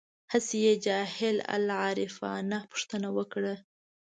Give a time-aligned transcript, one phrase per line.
[0.31, 3.53] هسې یې تجاهل العارفانه پوښتنه وکړه.